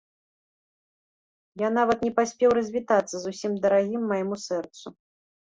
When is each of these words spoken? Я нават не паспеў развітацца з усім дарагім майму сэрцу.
Я 1.63 1.69
нават 1.73 2.01
не 2.07 2.11
паспеў 2.17 2.49
развітацца 2.59 3.15
з 3.27 3.35
усім 3.35 3.51
дарагім 3.67 4.01
майму 4.15 4.35
сэрцу. 4.47 4.87